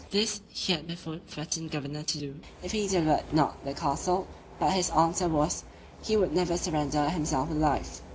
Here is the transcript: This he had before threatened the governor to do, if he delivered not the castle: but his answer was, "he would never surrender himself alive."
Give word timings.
This 0.09 0.41
he 0.49 0.73
had 0.73 0.87
before 0.87 1.19
threatened 1.27 1.69
the 1.69 1.73
governor 1.73 2.01
to 2.01 2.17
do, 2.17 2.39
if 2.63 2.71
he 2.71 2.87
delivered 2.87 3.31
not 3.31 3.63
the 3.63 3.75
castle: 3.75 4.25
but 4.59 4.73
his 4.73 4.89
answer 4.89 5.29
was, 5.29 5.63
"he 6.01 6.17
would 6.17 6.33
never 6.33 6.57
surrender 6.57 7.07
himself 7.07 7.51
alive." 7.51 8.01